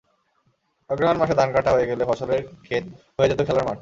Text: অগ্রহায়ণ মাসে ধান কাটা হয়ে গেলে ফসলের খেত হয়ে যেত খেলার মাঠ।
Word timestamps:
অগ্রহায়ণ 0.89 1.17
মাসে 1.19 1.33
ধান 1.33 1.49
কাটা 1.53 1.71
হয়ে 1.71 1.89
গেলে 1.89 2.03
ফসলের 2.05 2.41
খেত 2.63 2.85
হয়ে 3.17 3.29
যেত 3.29 3.41
খেলার 3.47 3.65
মাঠ। 3.65 3.69